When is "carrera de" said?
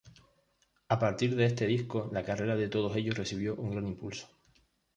2.23-2.67